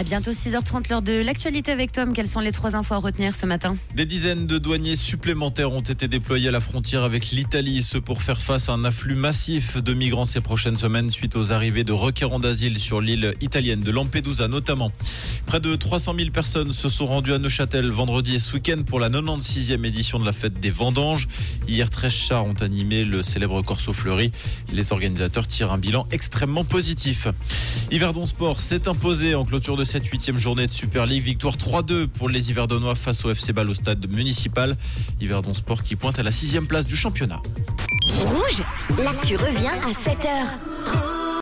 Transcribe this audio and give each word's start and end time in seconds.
À 0.00 0.02
bientôt 0.02 0.30
6h30, 0.30 0.88
l'heure 0.88 1.02
de 1.02 1.12
l'actualité 1.12 1.72
avec 1.72 1.92
Tom. 1.92 2.14
Quelles 2.14 2.26
sont 2.26 2.40
les 2.40 2.52
trois 2.52 2.74
infos 2.74 2.94
à 2.94 2.96
retenir 2.96 3.34
ce 3.34 3.44
matin? 3.44 3.76
Des 3.94 4.06
dizaines 4.06 4.46
de 4.46 4.56
douaniers 4.56 4.96
supplémentaires 4.96 5.72
ont 5.72 5.82
été 5.82 6.08
déployés 6.08 6.48
à 6.48 6.50
la 6.50 6.60
frontière 6.60 7.02
avec 7.02 7.32
l'Italie, 7.32 7.82
ce 7.82 7.98
pour 7.98 8.22
faire 8.22 8.40
face 8.40 8.70
à 8.70 8.72
un 8.72 8.82
afflux 8.86 9.14
massif 9.14 9.76
de 9.76 9.92
migrants 9.92 10.24
ces 10.24 10.40
prochaines 10.40 10.78
semaines 10.78 11.10
suite 11.10 11.36
aux 11.36 11.52
arrivées 11.52 11.84
de 11.84 11.92
requérants 11.92 12.38
d'asile 12.38 12.78
sur 12.78 13.02
l'île 13.02 13.34
italienne 13.42 13.80
de 13.80 13.90
Lampedusa 13.90 14.48
notamment. 14.48 14.90
Près 15.50 15.58
de 15.58 15.74
300 15.74 16.14
000 16.16 16.30
personnes 16.30 16.72
se 16.72 16.88
sont 16.88 17.06
rendues 17.06 17.32
à 17.32 17.38
Neuchâtel 17.40 17.90
vendredi 17.90 18.36
et 18.36 18.38
ce 18.38 18.54
week-end 18.54 18.84
pour 18.86 19.00
la 19.00 19.10
96e 19.10 19.84
édition 19.84 20.20
de 20.20 20.24
la 20.24 20.32
fête 20.32 20.60
des 20.60 20.70
vendanges. 20.70 21.26
Hier, 21.66 21.90
13 21.90 22.12
chars 22.12 22.46
ont 22.46 22.54
animé 22.60 23.02
le 23.02 23.24
célèbre 23.24 23.60
Corso 23.60 23.92
Fleuri. 23.92 24.30
Les 24.72 24.92
organisateurs 24.92 25.48
tirent 25.48 25.72
un 25.72 25.78
bilan 25.78 26.06
extrêmement 26.12 26.64
positif. 26.64 27.26
Yverdon 27.90 28.26
Sport 28.26 28.60
s'est 28.60 28.86
imposé 28.86 29.34
en 29.34 29.44
clôture 29.44 29.76
de 29.76 29.82
cette 29.82 30.06
huitième 30.06 30.38
journée 30.38 30.68
de 30.68 30.72
Super 30.72 31.04
League. 31.04 31.24
Victoire 31.24 31.56
3-2 31.56 32.06
pour 32.06 32.28
les 32.28 32.50
Yverdonois 32.50 32.94
face 32.94 33.24
au 33.24 33.30
FC 33.32 33.52
Ball 33.52 33.68
au 33.68 33.74
stade 33.74 34.08
municipal. 34.08 34.76
Yverdon 35.20 35.54
Sport 35.54 35.82
qui 35.82 35.96
pointe 35.96 36.20
à 36.20 36.22
la 36.22 36.30
sixième 36.30 36.68
place 36.68 36.86
du 36.86 36.94
championnat. 36.94 37.42
Rouge, 38.06 38.62
l'actu 39.02 39.34
revient 39.34 39.66
à 39.66 39.90
7h. 39.90 41.19